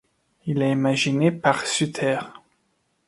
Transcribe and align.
Il 0.47 0.63
est 0.63 0.71
imaginé 0.71 1.31
par 1.31 1.63
Suter. 1.67 2.17